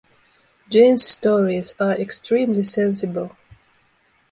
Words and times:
Jane’s 0.67 1.05
stories 1.07 1.75
are 1.79 1.91
extremely 1.91 2.63
sensible. 2.63 3.37